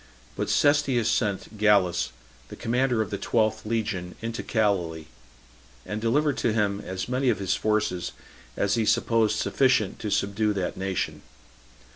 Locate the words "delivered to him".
6.01-6.81